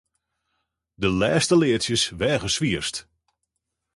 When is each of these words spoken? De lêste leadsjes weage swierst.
De 1.01 1.09
lêste 1.19 1.53
leadsjes 1.61 2.03
weage 2.19 2.49
swierst. 2.55 2.95